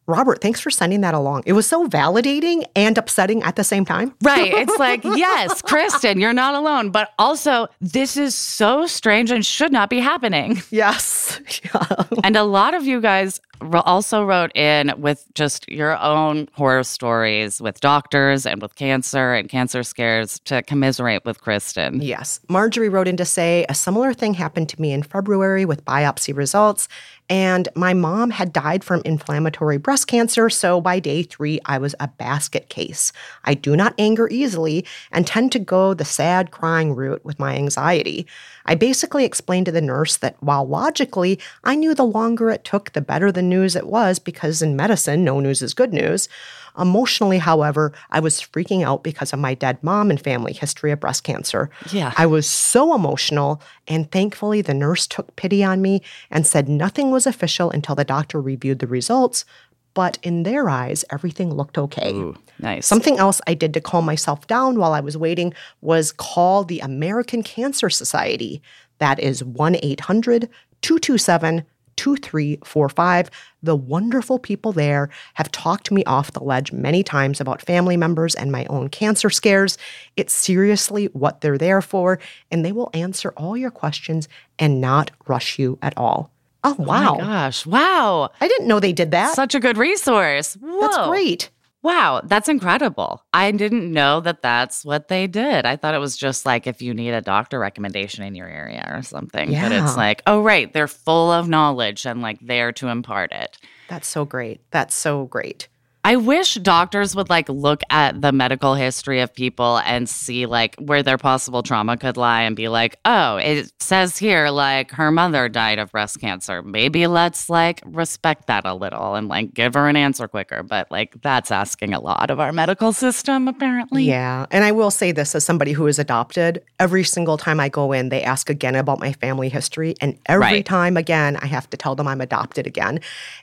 [0.07, 1.43] Robert, thanks for sending that along.
[1.45, 4.13] It was so validating and upsetting at the same time.
[4.21, 4.51] Right.
[4.61, 6.91] It's like, yes, Kristen, you're not alone.
[6.91, 10.61] But also, this is so strange and should not be happening.
[10.69, 11.39] Yes.
[11.63, 12.03] Yeah.
[12.23, 13.39] And a lot of you guys
[13.85, 19.49] also wrote in with just your own horror stories with doctors and with cancer and
[19.49, 22.01] cancer scares to commiserate with Kristen.
[22.01, 22.39] Yes.
[22.49, 26.35] Marjorie wrote in to say a similar thing happened to me in February with biopsy
[26.35, 26.87] results.
[27.31, 30.49] And my mom had died from inflammatory breast cancer.
[30.49, 33.13] So by day three, I was a basket case.
[33.45, 37.55] I do not anger easily and tend to go the sad crying route with my
[37.55, 38.27] anxiety.
[38.65, 42.91] I basically explained to the nurse that while logically I knew the longer it took,
[42.91, 46.27] the better the news it was, because in medicine, no news is good news.
[46.77, 50.99] Emotionally, however, I was freaking out because of my dead mom and family history of
[50.99, 51.69] breast cancer.
[51.91, 52.13] Yeah.
[52.17, 57.11] I was so emotional, and thankfully, the nurse took pity on me and said nothing
[57.11, 59.45] was official until the doctor reviewed the results.
[59.93, 62.13] But in their eyes, everything looked okay.
[62.13, 62.87] Ooh, nice.
[62.87, 66.79] Something else I did to calm myself down while I was waiting was call the
[66.79, 68.61] American Cancer Society.
[68.99, 70.49] That is 1 800
[70.81, 71.65] 227
[71.97, 73.29] 2345.
[73.63, 78.35] The wonderful people there have talked me off the ledge many times about family members
[78.35, 79.77] and my own cancer scares.
[80.17, 82.19] It's seriously what they're there for,
[82.51, 84.27] and they will answer all your questions
[84.59, 86.31] and not rush you at all.
[86.63, 87.13] Oh, Oh wow.
[87.15, 87.65] my gosh.
[87.65, 88.29] Wow.
[88.39, 89.33] I didn't know they did that.
[89.35, 90.57] Such a good resource.
[90.79, 91.49] That's great.
[91.83, 93.23] Wow, that's incredible.
[93.33, 95.65] I didn't know that that's what they did.
[95.65, 98.87] I thought it was just like if you need a doctor recommendation in your area
[98.93, 99.51] or something.
[99.51, 99.67] Yeah.
[99.67, 103.57] But it's like, oh, right, they're full of knowledge and like there to impart it.
[103.87, 104.61] That's so great.
[104.69, 105.67] That's so great.
[106.03, 110.75] I wish doctors would like look at the medical history of people and see like
[110.77, 115.11] where their possible trauma could lie and be like, oh, it says here like her
[115.11, 116.63] mother died of breast cancer.
[116.63, 120.63] Maybe let's like respect that a little and like give her an answer quicker.
[120.63, 124.05] But like that's asking a lot of our medical system, apparently.
[124.05, 124.47] Yeah.
[124.49, 127.91] And I will say this as somebody who is adopted, every single time I go
[127.91, 129.93] in, they ask again about my family history.
[130.01, 130.65] And every Right.
[130.65, 132.99] time again, I have to tell them I'm adopted again.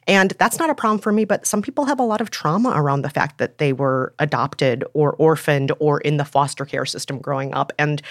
[0.09, 2.47] And that's not a problem for me, but some people have a lot of trauma
[2.56, 7.18] around the fact that they were adopted or orphaned or in the foster care system
[7.18, 7.72] growing up.
[7.78, 8.02] And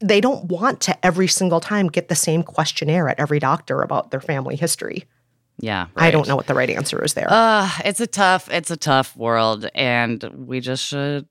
[0.00, 4.10] they don't want to every single time get the same questionnaire at every doctor about
[4.10, 5.04] their family history.
[5.58, 5.86] Yeah.
[5.96, 7.28] I don't know what the right answer is there.
[7.30, 11.26] Uh, it's a tough, it's a tough world, and we just should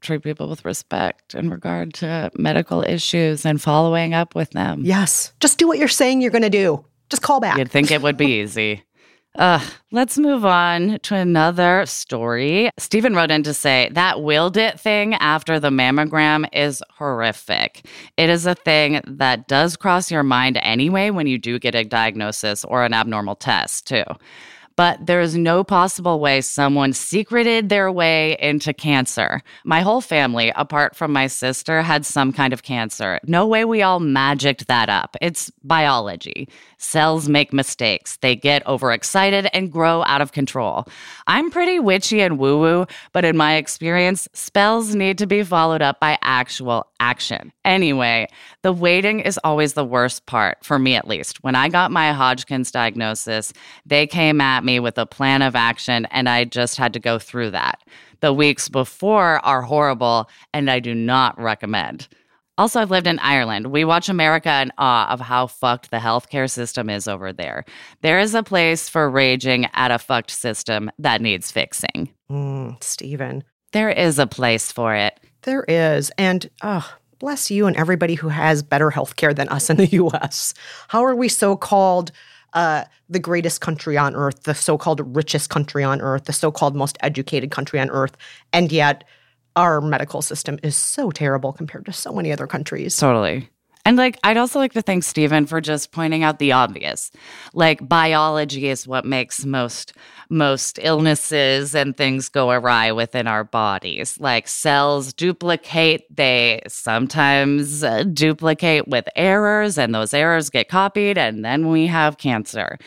[0.00, 4.80] treat people with respect in regard to medical issues and following up with them.
[4.84, 5.32] yes.
[5.40, 6.84] Just do what you're saying you're going to do.
[7.10, 7.58] Just call back.
[7.58, 8.82] You'd think it would be easy.
[9.36, 12.68] Uh, let's move on to another story.
[12.78, 17.86] Stephen wrote in to say that willed it thing after the mammogram is horrific.
[18.16, 21.84] It is a thing that does cross your mind anyway when you do get a
[21.84, 24.04] diagnosis or an abnormal test, too.
[24.76, 29.42] But there is no possible way someone secreted their way into cancer.
[29.62, 33.20] My whole family, apart from my sister, had some kind of cancer.
[33.26, 35.16] No way we all magicked that up.
[35.20, 36.48] It's biology.
[36.82, 40.86] Cells make mistakes, they get overexcited and grow out of control.
[41.26, 45.82] I'm pretty witchy and woo woo, but in my experience, spells need to be followed
[45.82, 47.52] up by actual action.
[47.66, 48.28] Anyway,
[48.62, 51.44] the waiting is always the worst part, for me at least.
[51.44, 53.52] When I got my Hodgkin's diagnosis,
[53.84, 57.18] they came at me with a plan of action, and I just had to go
[57.18, 57.82] through that.
[58.20, 62.08] The weeks before are horrible, and I do not recommend.
[62.60, 63.68] Also, I've lived in Ireland.
[63.68, 67.64] We watch America in awe of how fucked the healthcare system is over there.
[68.02, 72.10] There is a place for raging at a fucked system that needs fixing.
[72.30, 73.44] Mm, Stephen.
[73.72, 75.18] There is a place for it.
[75.40, 76.12] There is.
[76.18, 76.86] And oh,
[77.18, 80.52] bless you and everybody who has better healthcare than us in the US.
[80.88, 82.12] How are we so called
[82.52, 86.52] uh, the greatest country on earth, the so called richest country on earth, the so
[86.52, 88.18] called most educated country on earth,
[88.52, 89.04] and yet
[89.56, 92.96] our medical system is so terrible compared to so many other countries.
[92.96, 93.48] Totally.
[93.86, 97.10] And like, I'd also like to thank Stephen for just pointing out the obvious.
[97.54, 99.94] Like, biology is what makes most
[100.32, 104.20] most illnesses and things go awry within our bodies.
[104.20, 111.44] Like, cells duplicate; they sometimes uh, duplicate with errors, and those errors get copied, and
[111.44, 112.78] then we have cancer.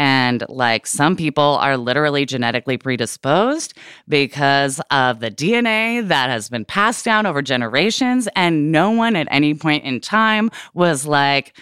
[0.00, 3.74] And like some people are literally genetically predisposed
[4.08, 8.26] because of the DNA that has been passed down over generations.
[8.34, 11.54] And no one at any point in time was like,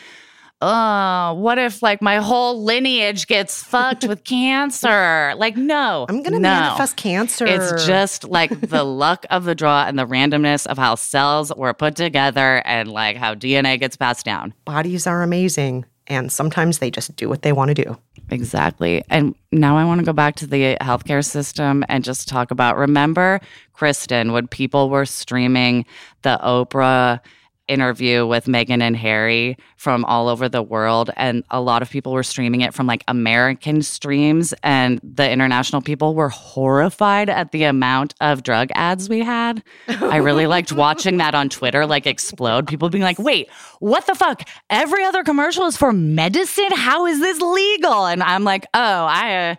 [0.61, 5.35] oh, what if like my whole lineage gets fucked with cancer?
[5.37, 6.07] Like, no.
[6.09, 6.49] I'm going to no.
[6.49, 7.45] manifest cancer.
[7.45, 11.75] It's just like the luck of the draw and the randomness of how cells were
[11.75, 14.55] put together and like how DNA gets passed down.
[14.65, 17.97] bodies are amazing, and sometimes they just do what they want to do.
[18.31, 19.05] Exactly.
[19.09, 22.77] And now I want to go back to the healthcare system and just talk about
[22.77, 23.41] remember,
[23.73, 25.87] Kristen, when people were streaming
[26.23, 27.21] the Oprah
[27.69, 31.11] interview with Meghan and Harry from all over the world.
[31.17, 34.55] And a lot of people were streaming it from like American streams.
[34.63, 39.63] And the international people were horrified at the amount of drug ads we had.
[39.89, 42.67] I really liked watching that on Twitter like explode.
[42.67, 43.49] People being like, wait,
[43.81, 44.49] what the fuck?
[44.71, 46.73] Every other commercial is for medicine?
[46.73, 48.07] How is this legal?
[48.07, 49.51] And I'm like, oh, I.
[49.51, 49.55] Uh,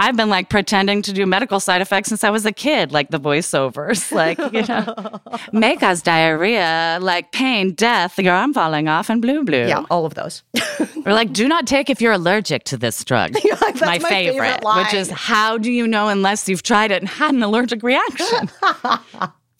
[0.00, 3.10] I've been like pretending to do medical side effects since I was a kid, like
[3.10, 5.20] the voiceovers, like, you know,
[5.52, 9.66] may cause diarrhea, like pain, death, your arm falling off, and blue blue.
[9.66, 10.42] Yeah, all of those.
[11.06, 13.32] Or like, do not take if you're allergic to this drug.
[13.32, 17.34] That's my favorite which is how do you know unless you've tried it and had
[17.34, 18.50] an allergic reaction?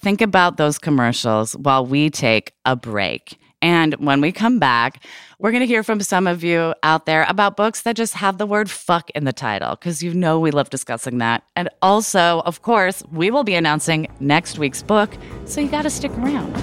[0.01, 3.39] Think about those commercials while we take a break.
[3.61, 5.05] And when we come back,
[5.39, 8.39] we're going to hear from some of you out there about books that just have
[8.39, 11.43] the word fuck in the title, because you know we love discussing that.
[11.57, 15.91] And also, of course, we will be announcing next week's book, so you got to
[15.91, 16.55] stick around.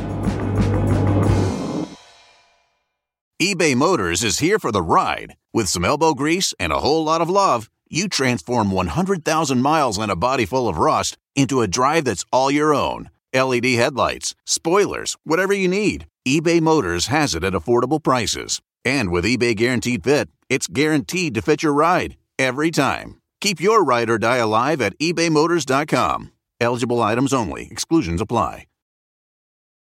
[3.41, 5.36] eBay Motors is here for the ride.
[5.54, 10.10] With some elbow grease and a whole lot of love, you transform 100,000 miles and
[10.10, 13.10] a body full of rust into a drive that's all your own.
[13.34, 18.60] LED headlights, spoilers, whatever you need, eBay Motors has it at affordable prices.
[18.84, 23.22] And with eBay Guaranteed Fit, it's guaranteed to fit your ride every time.
[23.42, 26.32] Keep your ride or die alive at ebaymotors.com.
[26.60, 28.66] Eligible items only, exclusions apply.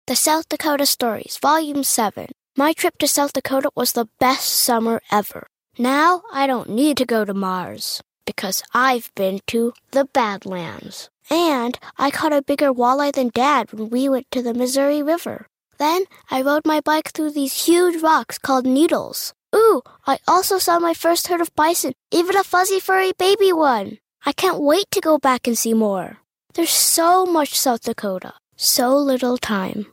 [0.07, 2.27] The South Dakota Stories, Volume 7.
[2.57, 5.47] My trip to South Dakota was the best summer ever.
[5.79, 11.09] Now I don't need to go to Mars because I've been to the Badlands.
[11.29, 15.47] And I caught a bigger walleye than Dad when we went to the Missouri River.
[15.77, 19.33] Then I rode my bike through these huge rocks called needles.
[19.55, 23.97] Ooh, I also saw my first herd of bison, even a fuzzy furry baby one.
[24.25, 26.17] I can't wait to go back and see more.
[26.53, 29.87] There's so much South Dakota, so little time.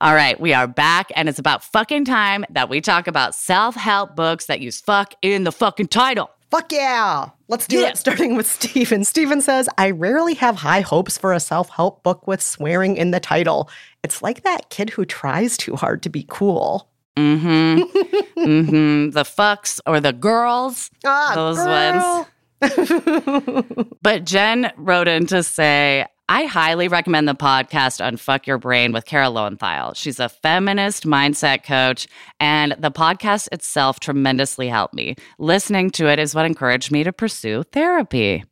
[0.00, 3.74] All right, we are back, and it's about fucking time that we talk about self
[3.74, 6.30] help books that use fuck in the fucking title.
[6.50, 7.30] Fuck yeah.
[7.48, 7.88] Let's do Yeah.
[7.88, 9.04] it, starting with Steven.
[9.04, 13.10] Steven says, I rarely have high hopes for a self help book with swearing in
[13.10, 13.68] the title.
[14.02, 16.88] It's like that kid who tries too hard to be cool.
[17.16, 18.40] Mm hmm.
[18.40, 19.10] mm hmm.
[19.10, 20.90] The fucks or the girls.
[21.04, 22.28] Ah, Those girl.
[22.60, 23.86] ones.
[24.02, 29.06] But Jen wrote in to say, I highly recommend the podcast Unfuck Your Brain with
[29.06, 29.96] Kara Loewentheil.
[29.96, 32.06] She's a feminist mindset coach,
[32.38, 35.16] and the podcast itself tremendously helped me.
[35.38, 38.44] Listening to it is what encouraged me to pursue therapy.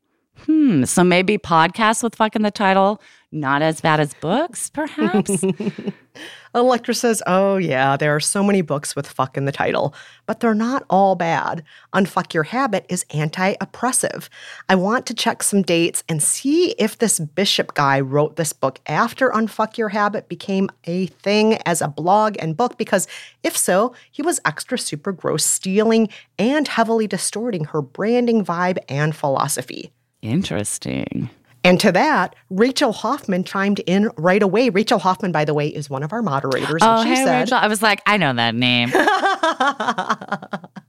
[0.47, 3.03] Hmm, so maybe podcasts with fuck in the title,
[3.37, 5.45] not as bad as books, perhaps?
[6.55, 10.41] Electra says, Oh, yeah, there are so many books with fuck in the title, but
[10.41, 11.63] they're not all bad.
[11.93, 14.31] Unfuck Your Habit is anti oppressive.
[14.69, 18.81] I want to check some dates and see if this Bishop guy wrote this book
[18.87, 23.07] after Unfuck Your Habit became a thing as a blog and book, because
[23.43, 26.09] if so, he was extra super gross, stealing
[26.39, 29.93] and heavily distorting her branding vibe and philosophy.
[30.23, 31.31] Interesting.
[31.67, 34.69] And to that, Rachel Hoffman chimed in right away.
[34.69, 36.81] Rachel Hoffman, by the way, is one of our moderators.
[36.81, 37.59] Oh, and she hey, said, Rachel.
[37.59, 38.93] I was like, I know that name.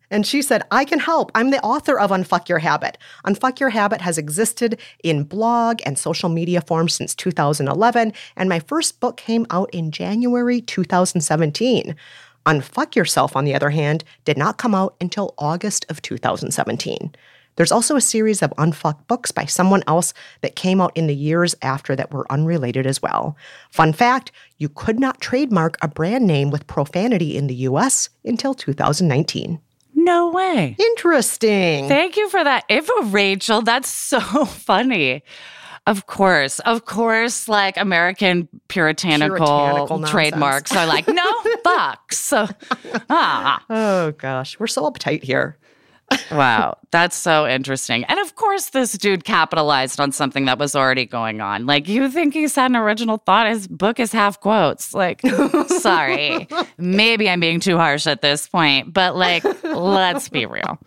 [0.11, 1.32] and she said, I can help.
[1.34, 2.99] I'm the author of Unfuck Your Habit.
[3.25, 8.59] Unfuck Your Habit has existed in blog and social media forms since 2011, and my
[8.59, 11.95] first book came out in January 2017.
[12.45, 17.15] Unfuck Yourself, on the other hand, did not come out until August of 2017.
[17.58, 21.16] There's also a series of unfuck books by someone else that came out in the
[21.16, 23.36] years after that were unrelated as well.
[23.70, 28.53] Fun fact you could not trademark a brand name with profanity in the US until
[28.53, 29.60] 2019.
[29.93, 30.76] No way.
[30.80, 31.88] Interesting.
[31.88, 33.62] Thank you for that info, Rachel.
[33.62, 35.24] That's so funny.
[35.88, 41.24] Of course, of course, like American puritanical, Puritanical trademarks are like, no
[41.66, 42.14] fucks.
[42.14, 42.47] So,
[43.10, 45.58] ah, oh gosh, we're so uptight here.
[46.32, 48.03] Wow, that's so interesting.
[48.05, 51.66] And of course, this dude capitalized on something that was already going on.
[51.66, 53.47] Like, you think he's had an original thought?
[53.47, 54.93] His book is half quotes.
[54.93, 55.22] Like,
[55.68, 56.47] sorry,
[56.78, 60.80] maybe I'm being too harsh at this point, but like, let's be real.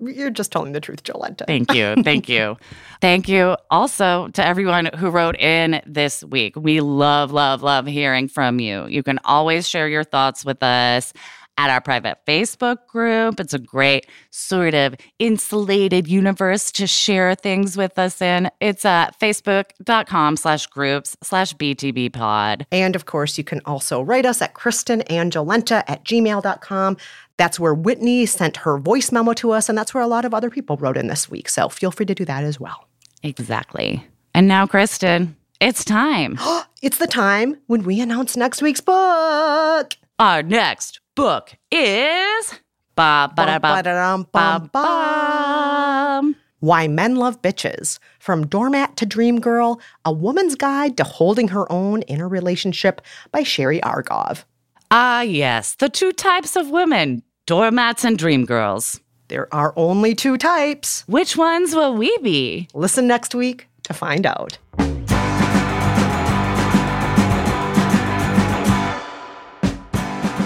[0.00, 1.46] You're just telling the truth, Jolenta.
[1.46, 1.94] Thank you.
[2.02, 2.56] Thank you.
[3.00, 6.56] Thank you also to everyone who wrote in this week.
[6.56, 8.86] We love, love, love hearing from you.
[8.86, 11.12] You can always share your thoughts with us
[11.56, 13.38] at our private Facebook group.
[13.40, 18.50] It's a great sort of insulated universe to share things with us in.
[18.60, 22.66] It's at facebook.com slash groups slash BTB pod.
[22.72, 26.96] And of course, you can also write us at kristenandjolenta at gmail.com.
[27.36, 30.34] That's where Whitney sent her voice memo to us, and that's where a lot of
[30.34, 31.48] other people wrote in this week.
[31.48, 32.86] So feel free to do that as well.
[33.22, 34.06] Exactly.
[34.34, 36.38] And now, Kristen, it's time.
[36.82, 39.94] It's the time when we announce next week's book.
[40.18, 42.60] Our next book is
[42.96, 46.36] ba ba ba ba bum, bum.
[46.60, 51.70] Why Men Love Bitches From Doormat to Dream Girl A Woman's Guide to Holding Her
[51.70, 53.00] Own in a Relationship
[53.30, 54.44] by Sherry Argov.
[54.90, 59.00] Ah, yes, the two types of women, doormats and dream girls.
[59.28, 61.04] There are only two types.
[61.06, 62.68] Which ones will we be?
[62.74, 64.58] Listen next week to find out.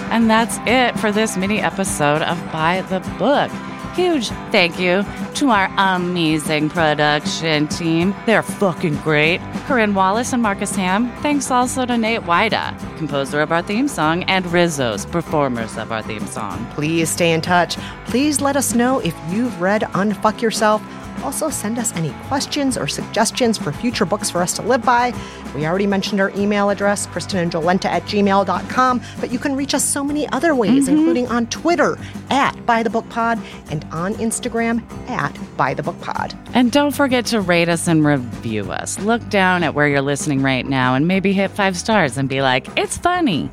[0.09, 3.51] And that's it for this mini episode of By the Book.
[3.95, 5.03] Huge thank you
[5.35, 8.15] to our amazing production team.
[8.25, 9.41] They're fucking great.
[9.65, 11.11] Corinne Wallace and Marcus Ham.
[11.21, 16.01] Thanks also to Nate Wida, composer of our theme song, and Rizzo's performers of our
[16.01, 16.65] theme song.
[16.75, 17.77] Please stay in touch.
[18.05, 20.81] Please let us know if you've read Unfuck Yourself.
[21.23, 25.13] Also, send us any questions or suggestions for future books for us to live by.
[25.55, 30.03] We already mentioned our email address, kristenandjolenta at gmail.com, but you can reach us so
[30.03, 30.97] many other ways, mm-hmm.
[30.97, 31.97] including on Twitter
[32.29, 33.39] at By the Book Pod
[33.69, 36.37] and on Instagram at By the Book Pod.
[36.53, 38.99] And don't forget to rate us and review us.
[38.99, 42.41] Look down at where you're listening right now and maybe hit five stars and be
[42.41, 43.49] like, it's funny.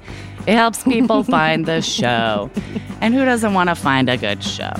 [0.46, 2.50] It helps people find the show.
[3.00, 4.74] And who doesn't want to find a good show?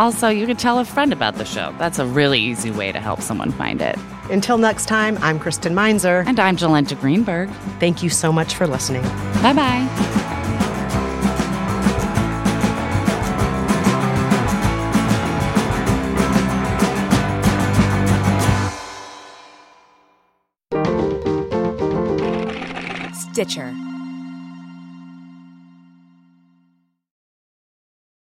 [0.00, 1.74] Also, you can tell a friend about the show.
[1.76, 3.98] That's a really easy way to help someone find it.
[4.30, 6.24] Until next time, I'm Kristen Meinzer.
[6.26, 7.50] And I'm Jolenta Greenberg.
[7.80, 9.02] Thank you so much for listening.
[9.42, 9.86] Bye bye.
[23.32, 23.74] Stitcher.